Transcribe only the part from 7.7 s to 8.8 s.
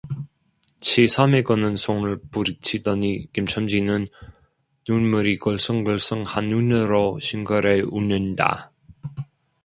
웃는다.